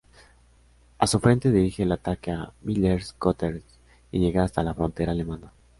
[0.97, 3.61] A su frente dirige el ataque a Villers-Cotterêts
[4.11, 5.51] y llega hasta la frontera alemana.